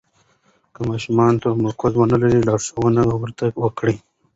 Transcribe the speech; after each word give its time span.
که 0.73 0.81
ماشوم 0.87 1.17
تمرکز 1.43 1.93
ونلري، 1.97 2.39
لارښوونه 2.47 3.01
ورته 3.21 3.43
وکړئ. 3.61 3.95